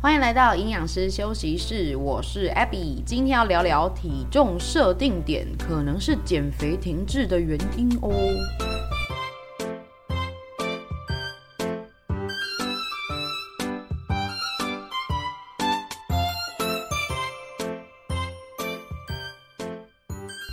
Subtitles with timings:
[0.00, 8.08] 欢迎来到营养师休息室，我是 Abby，今天要聊聊体重设定点可能是减肥停滞的原因哦。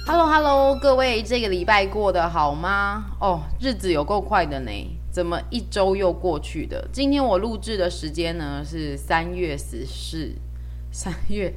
[0.07, 3.05] Hello Hello，各位，这个礼拜过得好吗？
[3.21, 4.71] 哦，日子有够快的呢。
[5.15, 6.85] 怎么一周又过去的？
[6.91, 10.35] 今天我录制的时间呢是三月十四，
[10.91, 11.53] 三月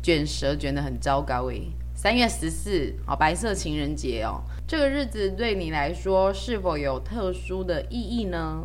[0.00, 1.72] 卷舌卷得很糟糕诶。
[1.92, 8.62] 三月十四，哦，白色情人节哦，这个日子对你来说是否有特殊的意义呢？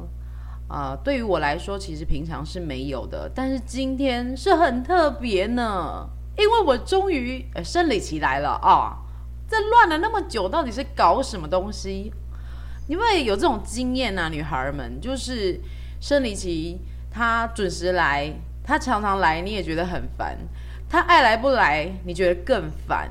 [0.68, 9.02] 啊、对于我来说，其实平常是没有的，但是今天是很特别呢，因为我终于呃生理期来了啊！
[9.50, 12.14] 这乱了那么久，到底是搞什么东西？
[12.88, 15.60] 你会有这种经验啊，女孩们，就是
[16.00, 16.78] 生理期，
[17.10, 18.32] 她准时来，
[18.64, 20.36] 她常常来，你也觉得很烦；
[20.88, 23.10] 她爱来不来，你觉得更烦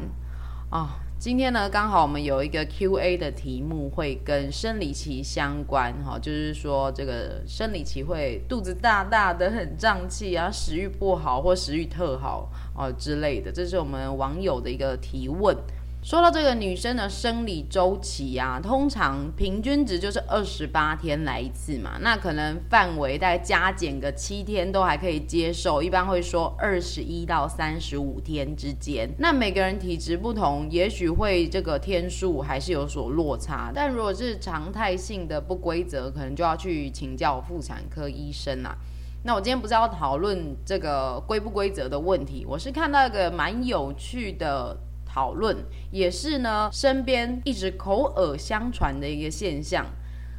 [0.70, 0.88] 啊、哦。
[1.18, 15.56] 今天呢，刚好我们有一个 Q&A 的题目会跟生理期相关，哈、哦，就是说这个生理期会肚子大大的，很胀气啊，食欲不好或食欲特好哦之类的，这是我们网友的一个提问。
[16.04, 29.08] 说到这个女生的生理周期啊，通常平均值就是二十八天来一次嘛，那可能范围再加减个七天都还可以接受，一般会说二十一到三十五天之间。
[29.18, 33.72] 那每个人体质不同，也许会这个天数还是有所落差。
[33.74, 38.76] 但如果是常态性的不规则，可能就要去请教妇产科医生啦。
[39.22, 44.76] 那我今天不是要讨论这个规不规则的问题，我是看到一个蛮有趣的。
[45.14, 45.56] 讨论
[45.92, 49.86] 也是呢，身边一直口耳相传的一个现象，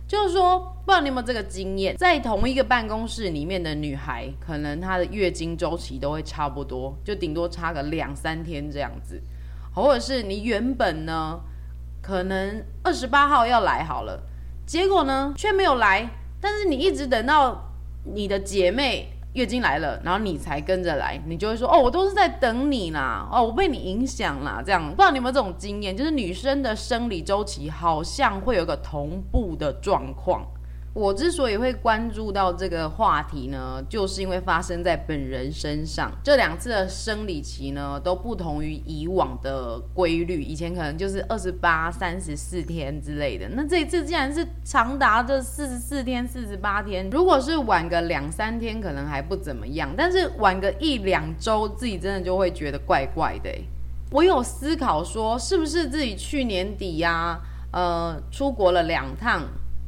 [0.05, 9.21] 就是说，不知道你有没有这个经验，在同一个办公室里面的女孩，可能她的月经周期都会差不多，就顶多差个两三天这样子，
[9.73, 11.39] 或者是你原本呢，
[12.01, 14.21] 可能二十八号要来好了，
[14.65, 16.09] 结果呢却没有来，
[16.41, 17.71] 但是你一直等到
[18.03, 19.14] 你的姐妹。
[19.35, 30.41] 月经来了，然后你才跟着来，你就会说哦，我都是在等你啦，哦，我被你影响啦，这样不知道你有没有这种经验，就是女生的生理周期好像会有个同步的状况。
[30.95, 36.09] 我之所以会关注到这个话题呢，就是因为发生在本人身上。
[36.23, 40.41] 这两次的生理期呢，都不同于以往的规律。
[40.41, 47.09] 以前可能就是二十八、三十四天之类的，那这一次竟然是长达这四十四天、四十八天。
[47.09, 53.49] 如果是晚个两三天，可能还不怎么样，但是晚个一两周，自己真的就会觉得怪怪的。
[54.11, 57.41] 我有思考说，是不是自己去年底呀、啊，
[57.73, 59.41] 呃，出国了两趟。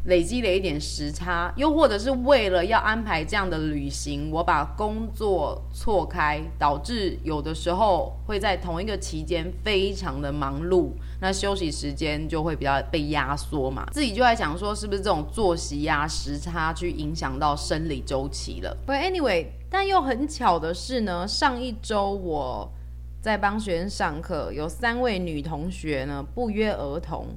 [0.07, 13.85] 累积了一点时差，又或者是为了要安排这样的旅行，我把工作错开，导致有的时候会在同一个期间非常的忙碌，那休息时间就会比较被压缩嘛。
[13.91, 22.71] 自己就在想说，是不是这种作息呀、时差去影响到生理周期了？But anyway，但又很巧的是呢，上一周我
[23.21, 27.27] 在帮学生上课，有三位女同学呢，不约而同。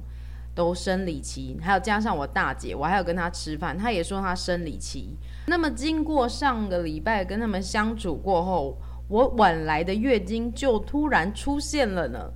[0.61, 5.17] 都生理期，还有加上我大姐，我还有跟她吃饭，她也说她生理期。
[5.47, 8.77] 那么经过上个礼拜跟他们相处过后，
[9.07, 12.31] 我晚来的月经就突然出现了呢，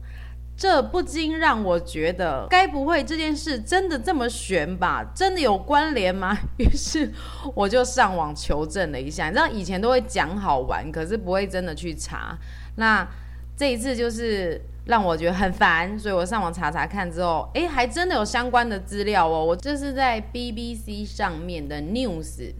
[0.57, 5.05] 这不禁让我觉得，该不会这件事真的这么悬吧？
[5.13, 6.35] 真的有关联吗？
[6.57, 7.11] 于是
[7.53, 12.35] 我就上网求证了一下，你知道以前都会讲好玩，可是不会真的去查。
[12.77, 13.07] 那
[13.55, 14.59] 这一次就是。
[14.85, 19.43] 让我觉得很烦，所以我上网查查看之后，诶，还真的有相关的资料哦。
[19.43, 22.53] 我这是在 BBC 上面的 news，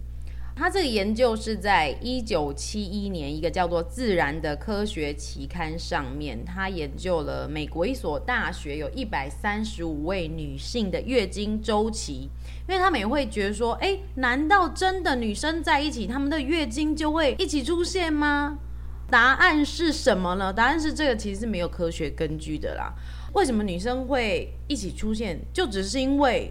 [0.56, 12.28] 它这个研究是在一九七一年一个叫做《自然》的科学期刊上面，它研究了美国一所大学有一百三十五位女性的月经周期，
[12.68, 18.58] 因为他们也会觉得说，诶，难道真的女生在一起，她们的月经就会一起出现吗？
[19.08, 20.52] 答案是什么呢？
[20.52, 22.92] 答案是这个其实是没有科学根据的啦。
[23.34, 25.38] 为什么女生会一起出现？
[25.52, 26.50] 就只是因为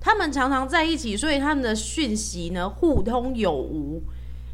[0.00, 4.02] 她们常常在一起，所以她们的讯息呢互通有无。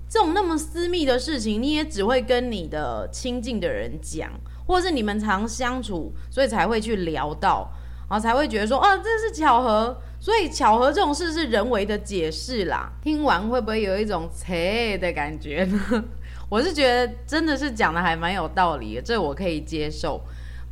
[0.08, 4.31] 这种那么私密的事情，你也只会跟你的亲近的人讲，
[4.66, 7.70] 或者是你们常相处，所以才会去聊到，
[8.08, 10.00] 然后才会觉得说，哦，这是巧合。
[10.20, 12.93] 所以巧合这种事是人为的解释啦。
[13.02, 16.05] 听完会不会有一种切的感觉呢？
[16.52, 20.20] 我是觉得真的是讲的还蛮有道理的，这我可以接受。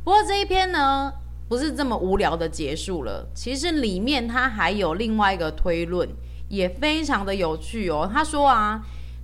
[0.03, 1.11] 不过这一篇呢，
[1.49, 3.27] 不是这么无聊的结束了。
[3.33, 6.07] 其实里面它还有另外一个推论，
[6.49, 8.07] 也非常的有趣哦。
[8.13, 8.79] 他说啊，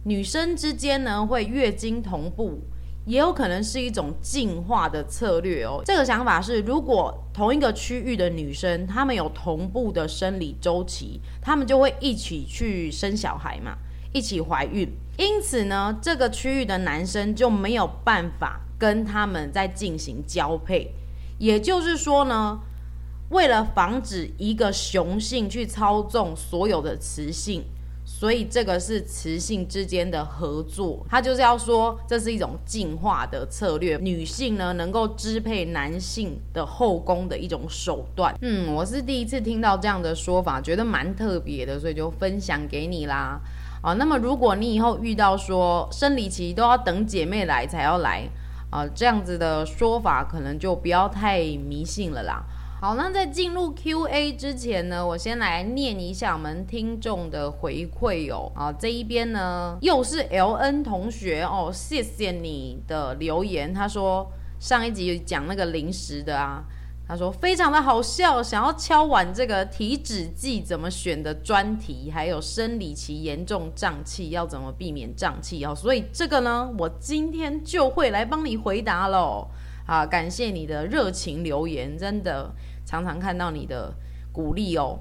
[0.05, 2.59] 女生之间呢会月经同步，
[3.05, 5.83] 也有可能是一种进化的策略哦。
[5.85, 13.77] 这个想法是，如果同一个区域的女生，她们有同步的生理周期，她们就会一起去生小孩嘛，
[14.11, 14.91] 一起怀孕。
[15.17, 20.93] 因此呢，这个区域的男生就没有办法跟他们在进行交配。
[21.39, 22.59] 也就是说呢，
[23.29, 27.63] 为了防止一个雄性去操纵所有的雌性，
[28.05, 31.05] 所以这个是雌性之间的合作。
[31.09, 38.35] 他就是要说，这是一种进化的策略，女性呢能够支配男性的后宫的一种手段。
[38.41, 43.41] 嗯，我是第一次听到这样的说法，觉得蛮特别的，所以就分享给你啦。
[43.81, 48.27] 啊，那么如果你以后遇到说生理期都要等姐妹来才要来。
[48.69, 52.43] 啊，这样子的说法可能就不要太迷信了啦。
[52.81, 58.51] 好，那在进入 Q&A 之前呢，我先来念一下我们听众的回馈哦。
[58.53, 63.73] 啊，这一边呢又是 LN 同学哦，谢谢你的留言。
[63.73, 64.29] 他说
[64.59, 66.61] 上一集讲那个零食的啊。
[67.07, 79.47] 他说非常的好笑，想要敲碗这个体脂计怎么选的专题，还有生理期严重胀气要怎么避免胀气哦，所以这个呢，我今天就会来帮你回答喽。
[79.85, 82.53] 啊，感谢你的热情留言，真的
[82.85, 83.93] 常常看到你的
[84.33, 84.99] 鼓励哦。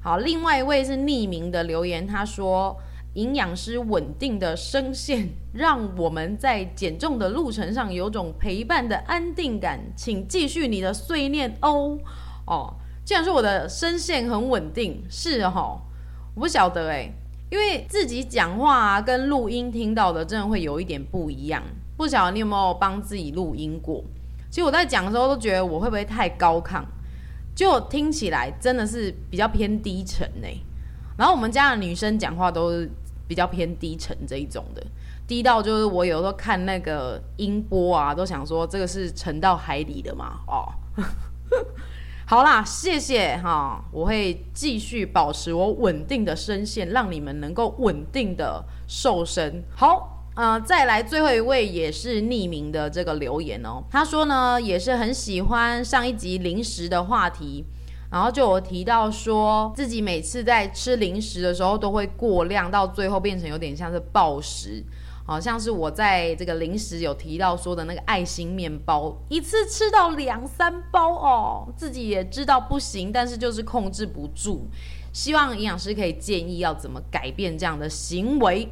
[0.00, 2.76] 好，另外一位是匿名的留言，他说。
[3.14, 9.80] 营养师稳定的声线，让我们在减重的路程上有种陪伴的安定感。
[9.96, 11.98] 请继续你的碎念哦。
[12.46, 12.74] 哦，
[13.04, 15.80] 既然说我的声线很稳定，是哦，
[16.36, 17.12] 我不晓得诶，
[17.50, 21.62] 因为自己讲话啊，跟录音听到的真的会有一点不一样。
[21.96, 24.02] 不晓得你有没有帮自己录音过？
[24.48, 26.82] 其实我在讲的时候都觉得我会不会太高亢，
[27.54, 30.48] 就听起来真的是比较偏低沉呢。
[31.18, 32.72] 然后我们家的女生讲话都
[33.30, 34.84] 比较偏低沉这一种的，
[35.24, 40.40] 低到就是我有时候看那个音波啊，都想说这个是沉到海里的嘛。
[40.48, 40.66] 哦，
[42.26, 49.62] 好啦，谢谢哈，我会继续保持我稳定的声线，让你们能够稳定的瘦身。
[49.76, 57.64] 好，呃，再来最后一位也是匿名的这个留言哦，他说呢也是很喜欢上一集零食的话题。
[58.10, 64.84] 然后就有提到说，自己每次在吃零食的时候都会过量，到最后变成有点像是暴食，
[65.24, 74.66] 好像是我在这个零食有提到说的那个爱心面包，一次吃到两三包哦，自己也知道不行，但是就是控制不住。
[75.12, 78.68] 希望营养师可以建议要怎么改变这样的行为。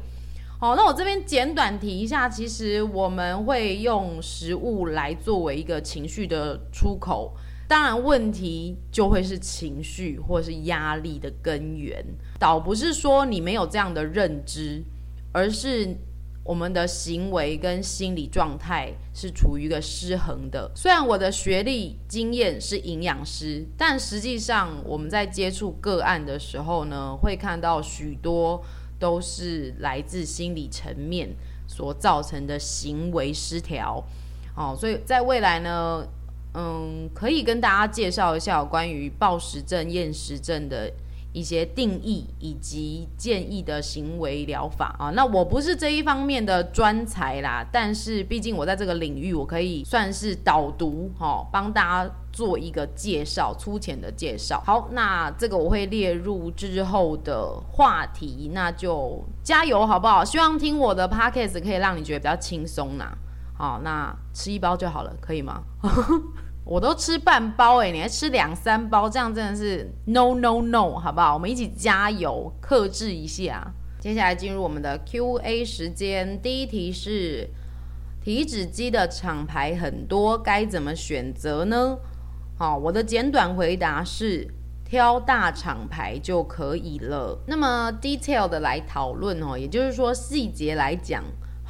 [0.59, 7.33] 好，那我这边简短提一下，其实我们会用食物来作为一个情绪的出口。
[7.69, 12.03] 当然，问题就会是情绪或是压力的根源，
[12.39, 14.83] 倒不是说你没有这样的认知，
[15.31, 15.95] 而是
[16.43, 20.71] 我们的行为跟心理状态是处于一个失衡的。
[20.75, 28.59] 虽然我的学历经验是营养师，但实际上我们在接触个案的时候呢，会看到许多
[28.97, 31.29] 都是来自心理层面
[31.67, 34.03] 所造成的行为失调。
[34.55, 36.03] 哦，所以在未来呢，
[36.53, 40.91] 嗯，可以跟大家介绍一下关于暴食症、厌食症的
[41.31, 45.11] 一些定义以及建议的行为疗法啊。
[45.11, 54.59] 那我不是这一方面的专才啦，但是毕竟我在这个领域，我可以算是导读，哈，帮大家做一个介绍，粗浅的介绍。
[54.65, 60.25] 好，那这个我会列入之后的话题，那就加油好不好？
[60.25, 63.15] 希望听我的 podcast 可以让你觉得比较轻松呐。
[63.59, 65.61] 好，那吃一包就好了，可以吗？
[66.63, 71.33] 我都吃半包诶，你还吃两三包，这样真的是 no no no，好不好？
[71.33, 73.73] 我们一起加油，克制一下。
[73.99, 77.49] 接下来进入我们的 Q&A 时间，第一题是
[78.23, 81.97] 体脂机的厂牌很多，该怎么选择呢？
[82.57, 84.47] 好，我的简短回答是
[84.85, 87.37] 挑大厂牌就可以了。
[87.45, 91.21] 那么 detail 的来讨论哦，也就是说细节来讲。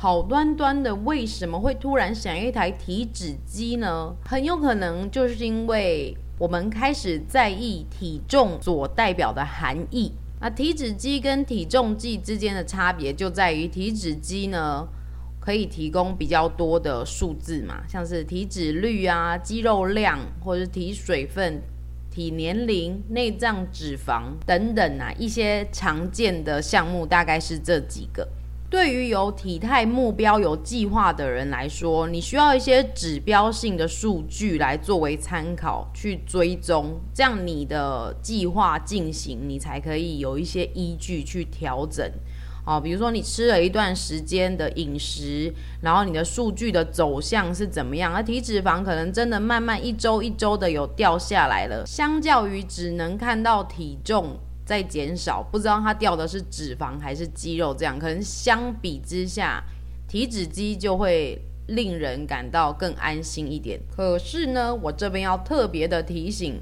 [0.02, 4.16] 好端端的，为什么会突然想一台体脂机呢？
[4.24, 10.14] 很有可能就是因为我们开始在意体重所代表的含义。
[10.40, 14.88] 那体脂机跟体重计之间的差别就在于，体脂机呢
[15.42, 21.62] 可以提供比较多的数字嘛，像是体脂率啊、肌肉量，或者是体水分、
[22.10, 28.26] 体年龄、内脏脂肪等等啊，一些常见的项目大概是这几个。
[28.70, 42.08] 对于有体态目标、有计划的人来说，你需要一些指标性的数据来作为参考去追踪，这样你的计划进行，你才可以有一些依据去调整。
[42.64, 48.14] 哦，比如说你吃了一段时间的饮食，然后你的数据的走向是怎么样？
[48.14, 54.38] 而体脂肪可能真的慢慢一周一周的有掉下来了，相较于只能看到体重
[54.70, 59.64] 在减少，不知道它掉的是脂肪还是肌肉，这样可能相比之下，
[60.08, 63.80] 体脂机就会令人感到更安心一点。
[63.98, 66.62] 可是呢，我这边要特别的提醒。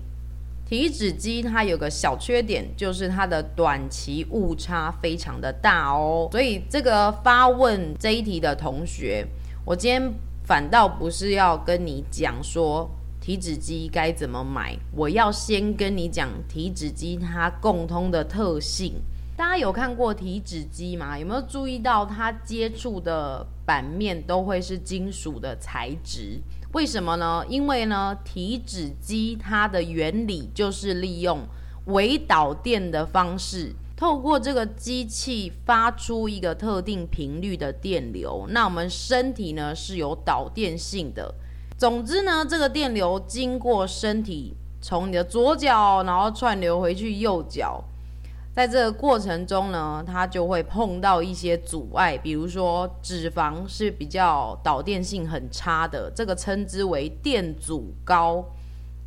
[0.66, 6.30] 体脂机它有个小缺点，就是它的短期误差非常的大哦。
[6.32, 9.28] 所以这个发问这一题的同学，
[9.66, 10.14] 我今天
[10.46, 12.90] 反倒不是要跟你讲说
[13.28, 18.94] 体脂机该怎么买，我要先跟你讲体脂机它共通的特性。
[19.36, 21.20] 大家有看过体脂机吗？
[21.20, 26.40] 有没有注意到它接触的板面都会是金属的材质？
[26.72, 27.44] 为什么呢？
[27.50, 31.42] 因为呢，体脂机它的原理就是利用
[31.88, 38.48] 微导电的方式，透过这个机器发出一个特定频率的电流。
[38.52, 41.36] 那我们身体呢是有导电性的。
[41.78, 47.84] 总之呢，这个电流经过身体，从你的左脚，然后串流回去右脚。
[48.52, 58.44] 在这个过程中呢，它就会碰到一些阻碍，比如说脂肪是比较导电性很差的，这个称之为电阻高。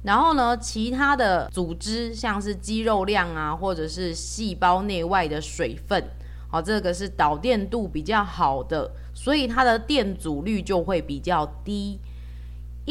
[0.04, 6.00] 然后呢，其他的组织像是肌肉量啊，或者是细胞内外的水分，
[6.48, 11.98] 好，这个是导电度比较好的，所以它的电阻率就会比较低。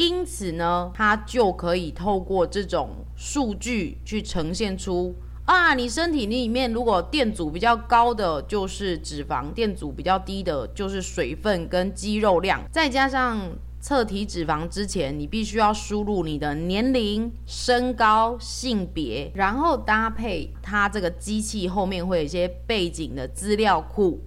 [0.00, 5.14] 因此呢，它就可以透过这种数据去呈现出。
[5.44, 12.62] 啊，你身体里面如果电阻比较高的就是脂肪，电阻比较低的就是水分跟肌肉量。
[12.72, 13.38] 再加上
[13.78, 24.18] 测体脂肪之前，你必须要输入你的年龄、身高、性别，然后搭配它这个机器后面会有一些背景的资料库，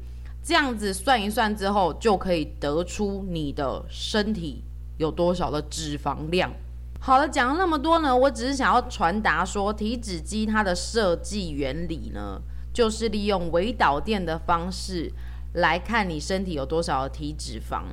[0.44, 4.62] 这样子算一算之后，就可以得出你的身体
[4.97, 6.51] 有多少的脂肪量。
[7.00, 12.41] 好了，讲了那么多呢，我只是想要传达说，体脂机它的设计原理呢，
[12.73, 15.12] 就是利用微导电的方式
[15.53, 17.83] 来看你身体有多少的体脂肪。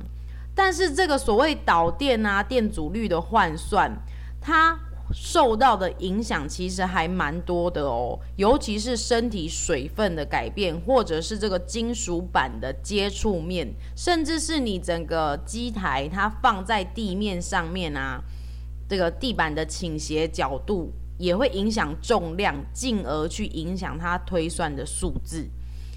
[0.55, 3.91] 但是这个所谓导电啊，电阻率的换算，
[4.39, 4.79] 它
[5.13, 18.21] 受到的影响其实还蛮多的哦，尤其是身体水分的改变，或者是这个金属板的接触面，甚至是你整个机台它放在地面上面啊。
[18.89, 25.47] 这个地板的倾斜角度也会影响重量，进而去影响它推算的数字。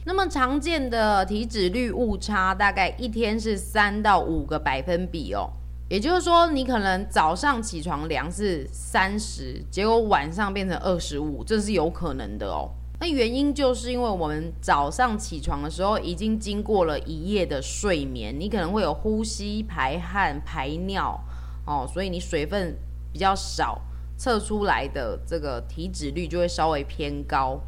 [0.07, 5.51] 那么常见的体脂率误差大概一天是三到五个百分比哦。
[5.89, 12.71] 也就是说，你可能早上起床量是三十，结果晚上变成二十五，这是有可能的哦。
[13.01, 21.21] 那原因就是因为我们早上起床的时候已经经过了一夜的睡眠，你可能会有呼吸、排汗、排尿。
[21.67, 22.75] 哦，所以你水分
[23.13, 23.81] 比较少，
[24.17, 27.61] 测出来的这个体脂率就会稍微偏高。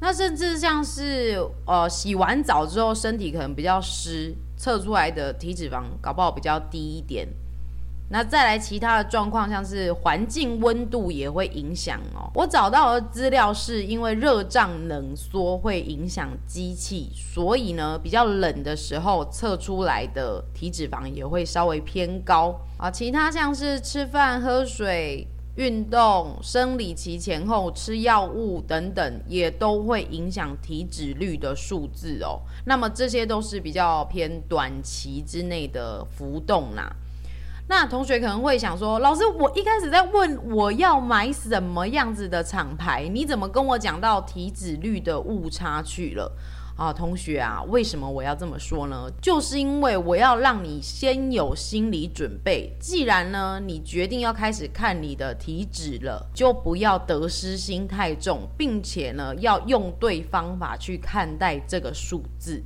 [0.00, 7.28] 那甚至像是呃洗完澡之后身体可能比较湿，测出来的体脂肪搞不好比较低一点。
[8.12, 12.30] 那再来其他的状况，像是环境温度也会影响哦。
[12.34, 22.90] 我找到的资料是因为热胀冷缩会影响机器，所以呢，比较冷的时候测出来的体脂肪也会稍微偏高啊。
[22.90, 25.26] 其他像是吃饭、喝水、
[25.56, 32.42] 运动、生理期前后吃药物等等，也都会影响体脂率的数字哦。
[32.66, 36.94] 那么这些都是比较偏短期之内的浮动啦。
[37.72, 46.30] 那同学可能会想说，老师，我一开始在问我要买什么样子的厂牌，你怎么跟我讲到体脂率的误差去了？
[46.76, 49.10] 啊，同学啊，为什么我要这么说呢？
[49.22, 62.62] 就是因为我要让你先有心理准备，既然呢你决定要开始看你的体脂了，就不要得失心太重，并且呢要用对方法去看待这个数字。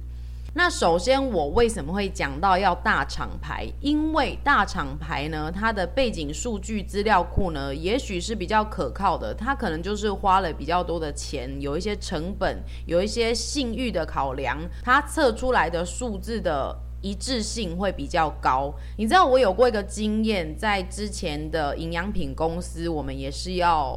[0.59, 3.71] 那首先，我为什么会讲到要大厂牌？
[3.83, 9.35] 因为大厂牌呢，它的背景数据资料库呢，也许是比较可靠的。
[9.35, 18.73] 它可能就是花了比较多的钱，有一些成本，有一些信誉的考量，它测出来的数字的一致性会比较高。
[18.97, 23.95] 你知道，我有过一个经验，在之前的营养品公司，我们也是要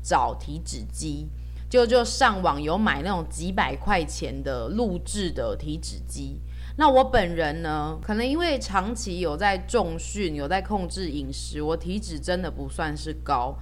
[0.00, 1.26] 找体脂机。
[1.68, 6.40] 就就上网有买那种几百块钱的录制的体脂机。
[6.78, 13.56] 那我本人呢，可能因为长期有在重训，有在控制饮食，我体脂真的不算是高。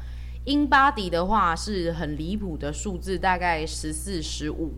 [0.44, 4.72] 英巴迪的话是很离谱的数字，大概十四、十五。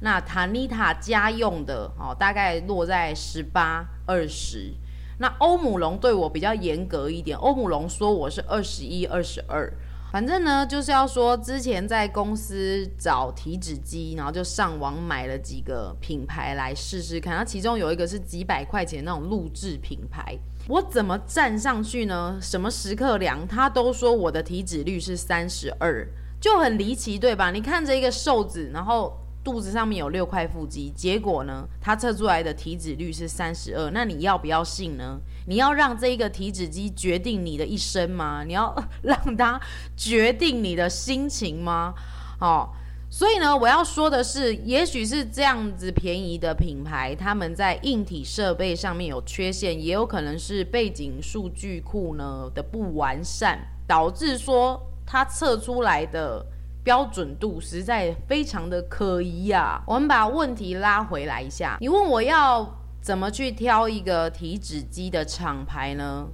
[0.00, 4.72] 那 Tanita 家用的哦，大概落在十八二十。
[5.18, 9.72] 那欧姆龙对我比较严格一点，欧姆龙说我是二十一二十二。
[10.12, 17.34] 反正呢，就是要说之前在公司找体脂机，然后就上网买了几个品牌来试试看。
[17.34, 20.36] 它其中有一个是几百块钱那种录制品牌，
[20.68, 22.38] 我怎么站上去呢？
[22.42, 26.06] 什么时刻量，他都说我的体脂率是三十二，
[26.38, 27.50] 就很离奇，对吧？
[27.50, 29.16] 你看着一个瘦子，然后。
[29.44, 33.90] 肚子上面有六块腹肌，结果呢，他测出来的体脂率是三十二。
[33.90, 35.18] 那你要不要信呢？
[35.46, 38.42] 你要让这一个体脂机决定你的一生吗？
[38.46, 39.60] 你要让它
[39.96, 41.94] 决定你的心情吗？
[42.40, 42.68] 哦，
[43.10, 56.44] 所以呢，我要说的是，也许是这样子便宜的品牌，他们在硬体设备上面有缺陷，也有可能是背景数据库呢的不完善，导致说它测出来的。
[56.84, 59.80] 标准度实在非常的可疑、啊。
[59.86, 62.68] 我们把问题拉回来一下，你问我要
[63.02, 66.28] 怎么去挑一个体脂机的厂牌呢？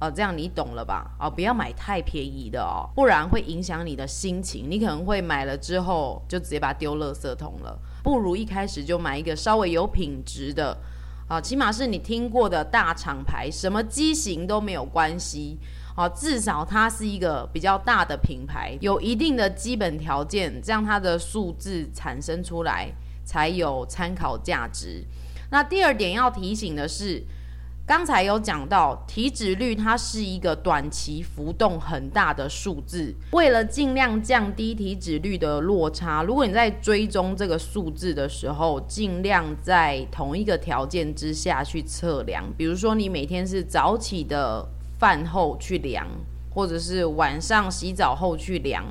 [0.00, 1.10] 哦，这样你懂了吧？
[1.18, 4.70] 哦，不要买太便宜的哦，不然会影响你的心情。
[4.70, 7.78] 你可能会买了之后就直接把它丢垃圾桶了。
[8.02, 10.76] 不如一开始就买一个稍微有品质的，
[11.26, 15.58] 啊，起码是你听过的大厂牌，什么机型都没有关系。
[15.96, 22.92] 好，至少它是一个比较大的品牌，有一定的基本条件，这样它的数字产生出来
[23.24, 25.02] 才有参考价值。
[25.54, 27.22] 那第二点要提醒的是，
[27.86, 33.14] 刚才有讲到体脂率，它是一个短期浮动很大的数字。
[33.30, 42.44] 为了尽量降低体脂率的落差，如果你在追踪这个数字的时候，尽量在同一个条件之下去测量。
[42.58, 44.68] 比如说，你每天是早起的。
[44.96, 46.06] 饭后去量，
[46.54, 48.84] 或者是晚上洗澡后去量，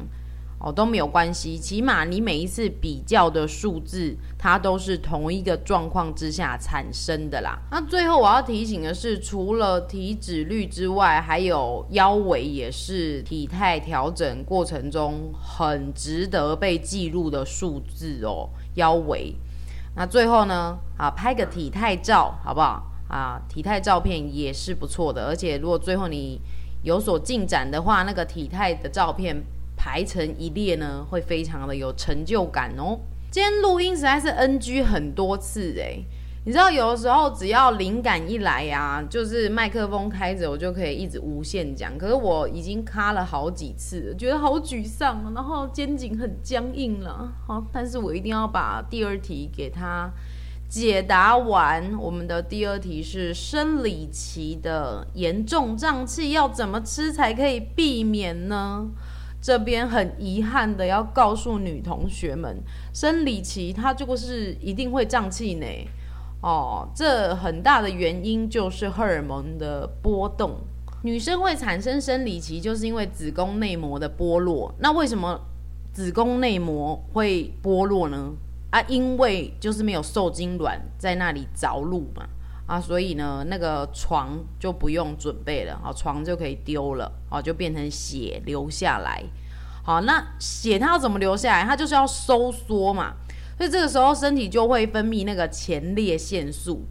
[0.63, 1.57] 哦，都没有关系。
[1.57, 7.59] 起码你每一次比较的数字，它都是同一个状况之下产生的啦。
[7.69, 18.49] 那最后我要提醒的是，除了体脂率之外，还有腰围也是体态调整过程中很值得被记录的数字哦。
[18.75, 19.35] 腰围。
[19.97, 22.81] 那最后呢，啊，拍个体态照，好不好？
[23.09, 26.39] 啊，体态照片也是不错的，而且如果最后你
[26.83, 29.43] 有所进展的话，那个体态的照片
[29.83, 32.97] 排成一列呢，会非常的有成就感哦。
[33.29, 36.05] 今天录音实在是 NG 很多次诶，
[36.45, 41.97] 你知道有的时候只要灵感一来呀、就是麦克风开着，我就可以一直无限讲。
[41.97, 47.33] 可是我已经卡了好几次，觉得好沮丧，然后肩颈很僵硬了。
[47.45, 50.09] 好，但是我一定要把第二题给他。
[50.69, 58.87] 解答完，我们的第二题是生理期的严重胀气要怎么吃才可以避免呢？
[59.43, 65.67] 这边很遗憾的要告诉女同学们，生理期它就是一定会胀气呢。
[66.41, 70.61] 哦，这很大的原因就是荷尔蒙的波动。
[71.03, 74.73] 女生会产生生理期，就是因为子宫内膜的剥落。
[74.79, 75.37] 那为什么
[75.91, 78.31] 子宫内膜会剥落呢？
[78.71, 82.25] 啊，因为就是没有受精卵在那里着陆嘛，
[82.65, 89.21] 啊，所以呢，那个床就不用准备了，啊，床就可以丢了，啊，就变成血流下来。
[89.83, 91.65] 好，那血它要怎么流下来？
[91.65, 93.15] 它就是要收缩嘛，
[93.57, 96.85] 所以这个时候身体就会分泌那个前列腺素，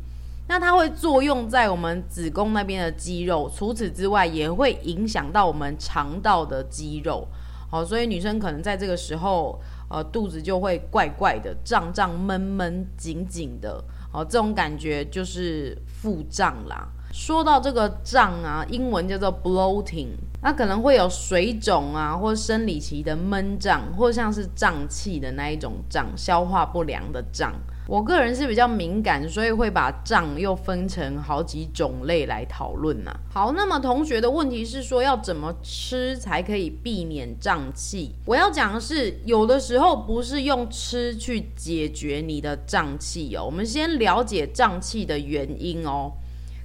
[0.47, 7.27] 那它会作用在我们子宫那边的肌肉，除此之外也会影响到我们肠道的肌肉。
[7.71, 9.59] 好，所以女生可能在这个时候。
[9.95, 16.87] 呃，肚子就会怪怪的，胀胀闷闷紧紧的，哦，这种感觉就是腹胀啦。
[17.13, 20.09] 说到这个胀啊，英文叫做 bloating，
[20.43, 27.55] 那可能会有水肿啊，或生理期的闷胀，或像是胀气的那一种胀，消化不良的胀。
[27.87, 33.13] 我个人是比较敏感，所以会把胀又分成好几种类来讨论呐。
[33.33, 38.13] 好，那么同学的问题是说要怎么吃才可以避免胀气？
[38.25, 43.45] 我要讲的是，有的时候不是用吃去解决你的胀气哦。
[43.45, 46.13] 我们先了解胀气的原因哦。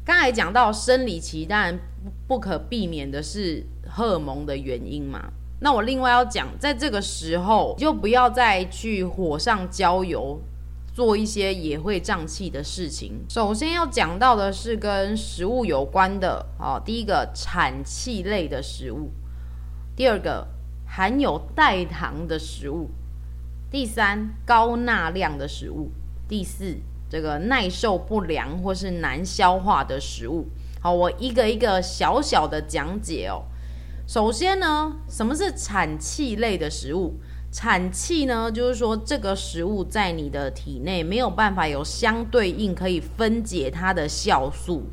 [0.08, 1.78] 刚才讲到生理期，当然
[2.30, 5.34] 不可避免的是荷尔蒙的原因嘛。
[5.60, 10.40] 那我另外要讲，在这个时候就不要再去火上浇油。
[10.94, 13.24] 做一些也会胀气的事情。
[13.30, 19.12] 首先要讲到的是跟食物有关的，哦，第一个产气类的食物，
[19.96, 20.48] 第二个
[20.88, 22.90] 含有代糖的食物，
[23.70, 25.92] 第三高钠量的食物，
[26.28, 26.78] 第四
[27.10, 30.48] 这个耐受不良或是难消化的食物。
[30.82, 33.44] 好，我一个一个小小的讲解哦。
[34.08, 37.20] 首先呢，什么是产气类的食物？
[37.52, 44.84] 产气呢，就是说这个食物在你的体内没有办法有相对应可以分解它的酵素，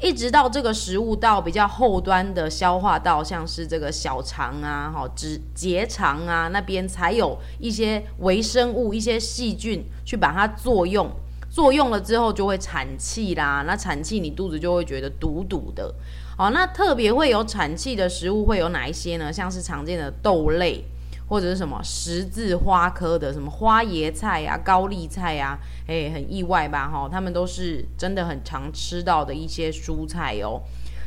[0.00, 11.10] 一直到这个食物到比较后端的消化道，像是这个小肠啊、哈直结肠啊那边，才有一些微生物、一些细菌去把它作用，
[11.56, 13.64] 作用了之后就会产气啦。
[13.66, 15.90] 那产气你肚子就会觉得堵堵的。
[16.36, 19.32] 好，那特别会有产气的食物会有哪一些呢？
[19.32, 20.84] 像是常见的豆类。
[21.28, 26.88] 或者是什么十字花科的什么花椰菜呀、啊、高丽菜呀、啊，诶，很意外吧？
[26.88, 30.62] 哈，他们都是真的很常吃到的一些蔬菜哦。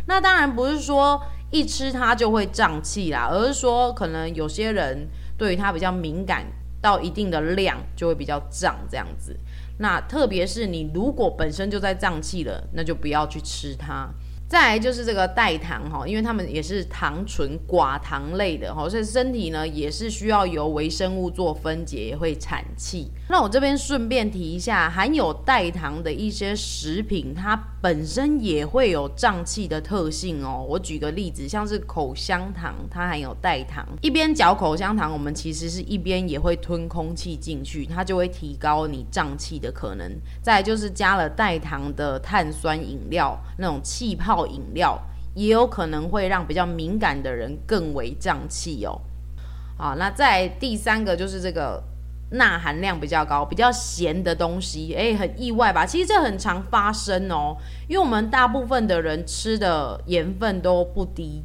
[0.07, 5.07] 那当然不是说一吃它就会胀气啦，而是说可能有些人
[5.37, 6.45] 对于它比较敏感，
[6.81, 9.33] 到一定的量就会比较胀这样子。
[9.79, 14.09] 那特别是你如果本身就在胀气了，那就不要去吃它。
[14.47, 23.11] 再来就是这个代糖哈，因为它们也是糖醇寡糖类的哈，所以身体呢也是需要由微生物做分解，也会产气。
[23.31, 30.65] 那我这边顺便提一下，含有代糖的一些食品，它本身也会有胀气的特性哦。
[30.67, 40.11] 我举个例子，像是口香糖，它含有代糖，一边嚼口香糖，我们其实是一边也会吞空气进去，它就会提高你胀气的可能。
[40.41, 44.39] 再就是加了代糖的碳酸饮料，那种气泡。
[44.49, 44.99] 饮料
[45.35, 48.99] 也有可能会让比较敏感的人更为胀气哦。
[49.77, 51.83] 好，那再第三个就是这个
[52.31, 55.85] 钠含量比较高、比较咸的东西，诶，很意外吧？
[55.85, 61.43] 其实这很常发生哦，因为我们大部分的人吃的盐分都不低。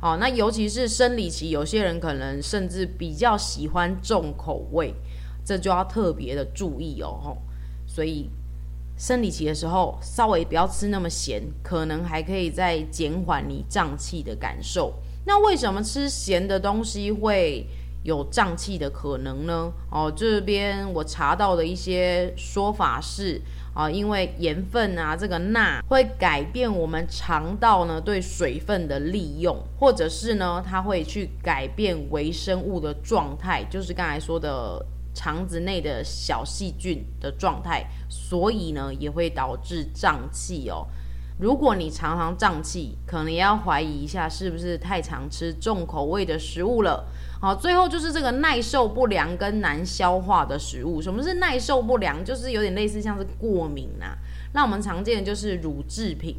[0.00, 4.94] 好，那尤其是生理期，有些人可能甚至比较喜欢重口味，
[5.44, 7.36] 这就要特别的注意哦。
[7.86, 8.30] 所以。
[8.96, 14.94] 生理期的时候，稍微不要吃那么咸，可能还可以再减缓你胀气的感受。
[15.26, 17.66] 那为什么吃咸的东西会
[18.04, 19.72] 有胀气的可能呢？
[19.90, 23.42] 哦，这边我查到的一些说法是
[23.74, 34.80] 啊，因为盐分啊，这个钠会改变我们肠道呢对水分的利用，或者是呢，它会去改变微生物的状态，就是刚才说的。
[35.16, 40.84] 肠子内的小细菌的状态，所以呢也会导致胀气哦。
[41.38, 47.06] 如果你常常胀气，可能要怀疑一下是不是太常吃重口味的食物了。
[47.44, 51.02] 好，最后就是这个耐受不良跟难消化的食物。
[51.02, 52.24] 什么是耐受不良？
[52.24, 54.16] 就是有点类似像是过敏啊。
[54.54, 56.38] 那我们常见的就是乳制品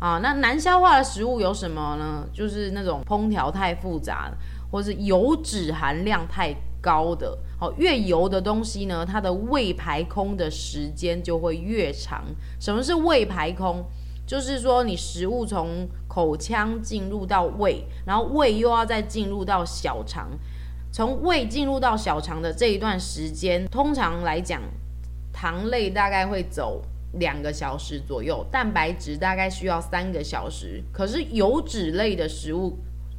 [0.00, 0.18] 啊。
[0.20, 2.26] 那难消化的食物有什么呢？
[2.32, 4.32] 就是那种烹调太复杂，
[4.72, 7.38] 或是油脂含量太高的。
[7.60, 12.24] 哦，越油的东西呢，它的胃排空的时间就会越长。
[12.58, 13.84] 什么是胃排空？
[14.30, 20.30] 就是说你食物从口腔进入到胃，然后胃又要再进入到小肠。
[20.92, 24.62] 从胃进入到小肠的这一段时间，通常来讲，
[25.32, 26.80] 糖类大概会走
[27.14, 30.80] 两个小时左右，蛋白质大概需要三个小时。
[30.92, 32.78] 可是油脂类的食物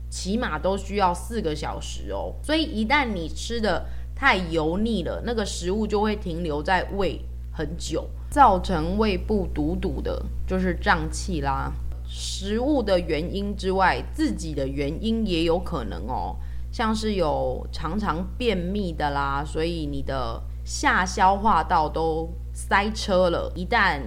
[0.10, 2.34] 起码都需要四个小时哦。
[2.42, 7.20] 所以一旦你吃的太油腻了，那个食物就会停留在胃
[7.52, 11.72] 很久，造成胃部堵堵的，就是胀气啦。
[12.08, 16.36] 食物的原因之外，自己的原因也有可能哦，
[16.72, 24.02] 像是有常常便秘的啦，所以你的下消化道都塞车了，一旦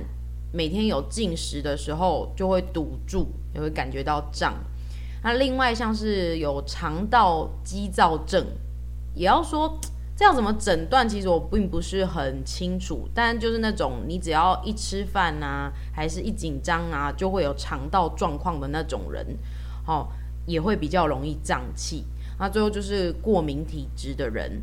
[0.52, 4.54] 每天有进食的时候，就会堵住，也会感觉到胀。
[5.22, 8.44] 那另外像是有肠道积躁症，
[9.14, 9.78] 也要说。
[10.16, 11.08] 这样怎么诊断？
[11.08, 19.26] 其实我并不是很清楚，但就是那种你只要一吃饭啊，还是一紧张啊，就会有肠道状况的那种人，
[19.86, 20.06] 哦，
[20.46, 22.04] 也会比较容易胀气。
[22.38, 24.62] 那最后就是过敏体质的人。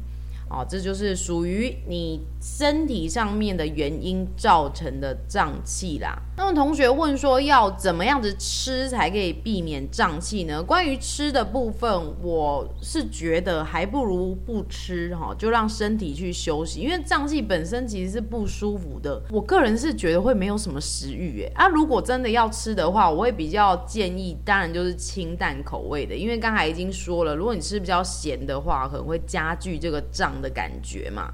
[0.51, 6.21] 哦，这就是属于你身体上面的原因造成的胀气啦。
[6.35, 10.61] 那么同学问说，要怎么样子吃才可以避免胀气呢？
[10.61, 11.89] 关于吃的部分，
[12.21, 16.81] 我是觉得还不如不吃哈，就让身体去休息。
[16.81, 21.51] 因为胀气本身其实是不舒服的，我个人是觉得会没有什么食欲诶。
[21.55, 31.31] 啊，如果真的要吃的话，我会比较建议，当然就是清淡口味的，因为刚才已经说了，如果你吃比较咸的话，可能会加剧这个胀的感觉嘛，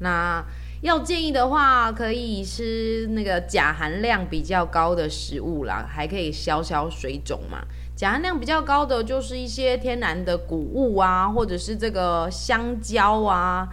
[0.00, 0.44] 那
[0.80, 7.64] 要建议的话，可以吃那个钾含量比较高的食物啦，还可以消消水肿嘛。
[7.96, 13.68] 钾含量比较高的就是一些天然的谷物啊，或者是这个香蕉啊，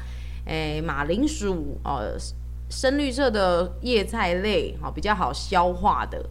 [0.45, 2.17] 诶，马铃薯，呃，
[2.69, 6.25] 深绿色的叶菜类，比较好消化的。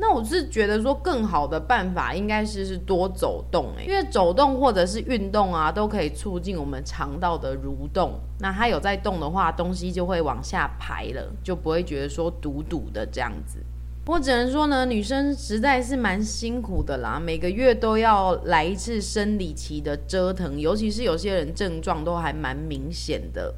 [0.00, 8.12] 那我是觉得说，更好的办法应该是是多走动，因为走动或者是运动啊，都可以促进我们肠道的蠕动。
[8.38, 13.58] 那它有在动的话，东西就会往下排了，就不会觉得说堵堵的这样子。
[14.06, 23.52] 我只能说呢，女生实在是蛮辛苦的啦，每个月都要来一次生理期的折腾，尤其是有些人症状都还蛮明显的。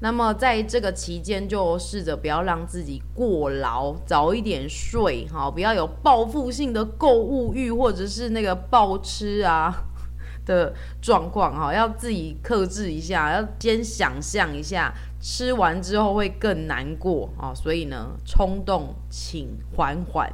[0.00, 9.74] 那么在这个期间，就试着不要让自己过劳，早一点睡，哈，不要有报复性的购物欲，或者是那个暴吃啊
[10.46, 20.32] 的状况，哈，要自己克制一下，要先想象一下，吃完之后会更难过啊，所以呢，冲动请缓缓。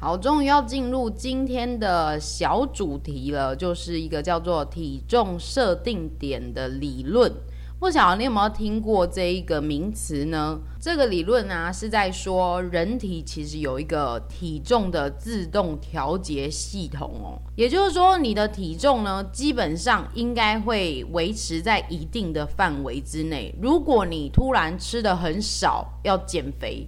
[0.00, 7.32] 好，终于要进入今天的小主题了，就是一个叫做体重设定点的理论。
[7.82, 10.56] 不晓得你有没有听过这一个名词呢？
[10.80, 17.42] 这个理论啊，是在说人体其实有一个体重的自动调节系统哦。
[17.56, 23.52] 也就是说，你的体重呢，基本上应该会维持在一定的范围之内。
[23.60, 26.86] 如果你突然吃得很少，要减肥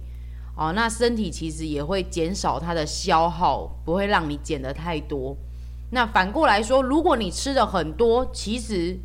[0.55, 5.35] 哦，那身体其实也会减少它的消耗，不会让你减得太多。
[5.91, 8.97] 那反过来说，如果你吃的很多，其实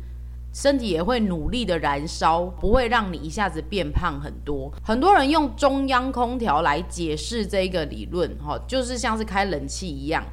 [0.53, 4.71] 身体也会努力的燃烧，不会让你一下子变胖很多。
[4.83, 10.23] 很多人用中央空调来解释这个理论，哈，就是像是开冷气一样。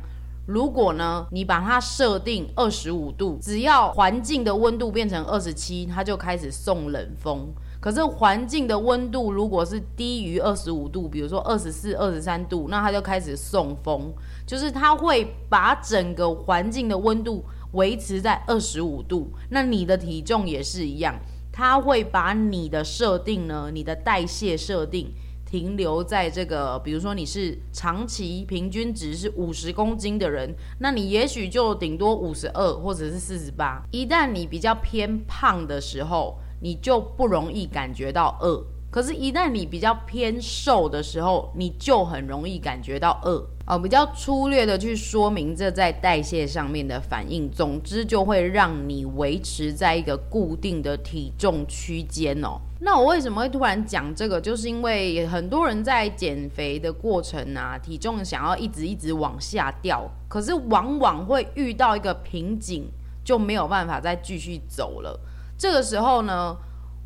[0.47, 7.47] 如果呢，你把它设定二十五度，只要环境的温度变成二十七，它就开始送冷风。
[7.81, 14.11] 可是环境的温度如果是低于二十五度，比如说二十四、二十三度，那它就开始送风，
[14.47, 17.45] 就是它会把整个环境的温度。
[17.73, 21.19] 维持在二十五度，那你的体重也是一样，
[21.53, 25.13] 它会把你的设定呢，你的代谢设定
[25.45, 33.83] 停留在这个，比如说你是长期平均值是五十公斤的人，那你也许就顶多五十二或者是四十八。
[33.91, 38.65] 一旦你比较偏胖的时候，你就不容易感觉到饿。
[38.91, 43.47] 可是，一旦你比较偏瘦的时候，你就很容易感觉到饿。
[43.67, 47.51] 哦，比较粗略的去说明这在代谢上面的反应。
[47.51, 52.59] 总之，就会让你维持在一个固定的体重区间哦。
[52.81, 54.41] 那我为什么会突然讲这个？
[54.41, 62.89] 就是因为很多人在减肥的过程啊，体重想要一直一直往下掉，可是往往会遇到一个瓶颈，
[63.23, 65.21] 就没有办法再继续走了。
[65.59, 66.57] 这个时候呢，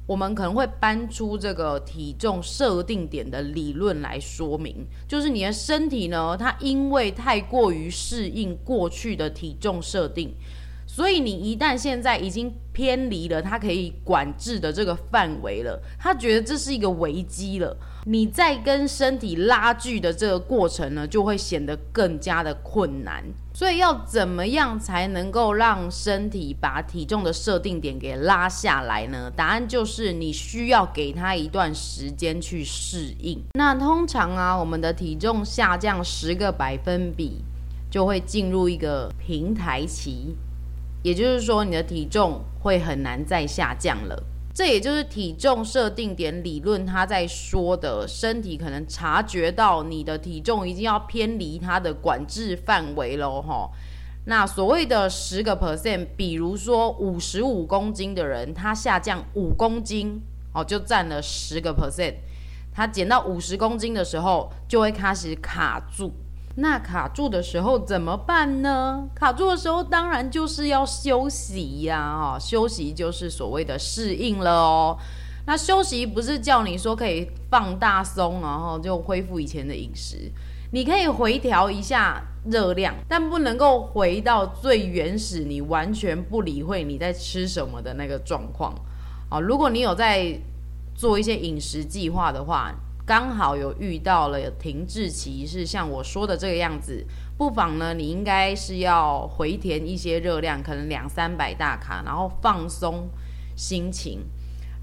[0.06, 10.34] 我们可能会搬出这个体重设定点的理论来说明，就是你的身体呢，它因为太过于适应过去的体重设定，
[10.86, 23.22] 所以你一旦现在已经偏离了它可以管制的这个范围了，它觉得这是一个危机了，你在跟身体拉锯的这个过程呢，就会显得更加的困难。
[23.54, 29.30] 所以要怎么样才能够让身体把体重的设定点给拉下来呢？
[29.36, 33.38] 答案就是你需要给它一段时间去适应。
[33.54, 37.44] 那通常啊，我们的体重下降十个百分比，
[37.90, 40.34] 就会进入一个平台期，
[41.02, 44.22] 也就是说你的体重会很难再下降了。
[44.54, 53.70] 这也就是体重设定点理论，他在说的，身体可能察觉到你的体重已经要偏离它的管制范围了哈。
[54.26, 60.20] 那所谓的十个 percent，比如说五十五公斤的人，他下降五公斤
[60.52, 62.14] 哦，就占了十个 percent。
[62.74, 66.12] 他减到五十公斤的时候，就会开始卡住。
[66.56, 69.08] 那卡住的时候怎么办呢？
[69.14, 74.98] 卡住的时候当然就是要休息呀，哈，休息就是所谓的适应了哦。
[75.46, 80.30] 那休息不是叫你说可以放大松，然后就恢复以前的饮食，
[80.72, 88.74] 你可以回调一下热量，但不能够回到最原始，你完全不理会你在吃什么的那个状况。
[89.30, 90.38] 啊，如果你有在
[90.94, 92.70] 做一些饮食计划的话。
[93.04, 97.04] 刚好有遇到了停滞期，是像我说的这个样子，
[97.36, 103.08] 不妨呢，你应该是要回填一些热量，可能两三百大卡，然后放松
[103.56, 104.20] 心情，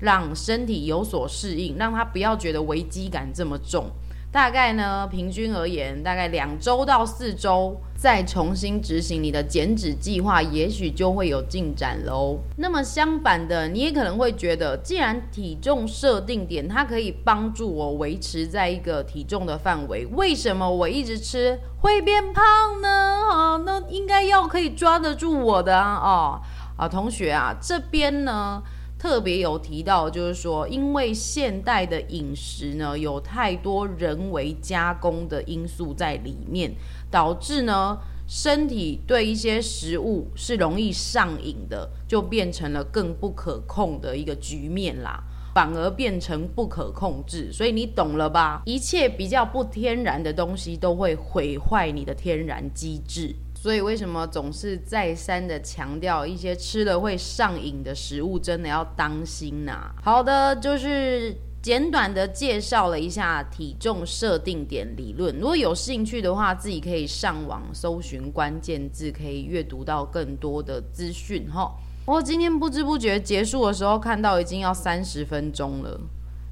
[0.01, 3.89] 让身体有所适应，让它不要觉得危机感这么重。
[4.32, 12.39] 大概呢，平均而言，大概两周到四周，再重新执行你的减脂计划，也许就会有进展喽。
[12.55, 22.88] 那么相反的，你也可能会觉得，既然体重设定点它可以帮助我维持在一个体重的范围，为什么我一直吃会变胖呢？
[22.89, 26.39] 啊，那应该要可以抓得住我的啊，
[26.77, 28.63] 啊，同学啊，这边呢。
[29.01, 36.69] 特别有提到，就是说，因为现代的饮食呢，有太多人为加工的因素在里面，
[37.11, 47.51] 导致呢，身体对一些食物是容易上瘾的，就变成了更不可控的一个局面啦，反而变成不可控制。
[47.51, 48.61] 所以你懂了吧？
[48.65, 53.35] 一切比较不天然的东西都会毁坏你的天然机制。
[53.55, 65.35] 所以为什么总是再三的强调一些吃了会上瘾的食物，真的要当心呐、好的，就是简短的介绍了一下体重设定点理论。
[65.37, 71.69] 如果有兴趣的话，自己可以上网搜寻关键字，可以阅读到更多的资讯哈。
[72.05, 75.99] 我今天不知不觉结束的时候，看到已经要三十分钟了，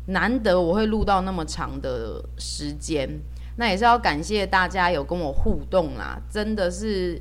[0.08, 3.10] 难得我会录到那么长的时间。
[3.56, 7.20] 那也是要感谢大家有跟我互动啦，真的是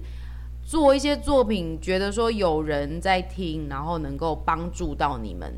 [0.62, 5.54] 做一些作品，觉得说有人在听，然后能够帮助到你们，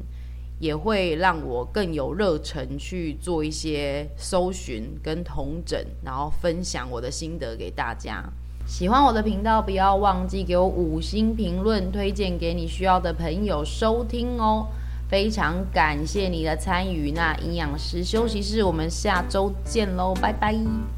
[0.58, 8.24] 也会让我更有热忱去做一些搜寻跟同整，然后分享我的心得给大家。
[8.66, 14.66] 喜欢我的频道，不要忘记给我五星评论，推荐给你需要的朋友收听哦。
[15.08, 20.97] 非常感谢你的参与，那营养师休息室，我们下周见喽，拜拜。